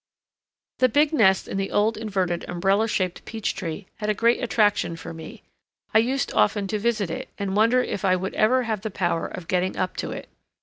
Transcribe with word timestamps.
The 0.79 0.89
big 0.89 1.13
nest 1.13 1.47
in 1.47 1.57
the 1.59 1.69
old 1.69 1.95
inverted 1.95 2.43
umbrella 2.49 2.87
shaped 2.87 3.23
peach 3.23 3.53
tree 3.53 3.85
had 3.97 4.09
a 4.09 4.15
great 4.15 4.43
attraction 4.43 4.95
for 4.95 5.13
me; 5.13 5.43
I 5.93 5.99
used 5.99 6.33
often 6.33 6.65
to 6.69 6.79
visit 6.79 7.11
it 7.11 7.29
and 7.37 7.55
wonder 7.55 7.83
if 7.83 8.03
I 8.03 8.15
would 8.15 8.33
ever 8.33 8.63
have 8.63 8.81
the 8.81 8.89
power 8.89 9.27
of 9.27 9.47
getting 9.47 9.77
up 9.77 9.95
to 9.97 10.09
it. 10.09 10.27